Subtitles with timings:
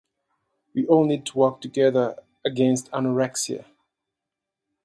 [0.73, 3.65] We all need to work together against anorexia.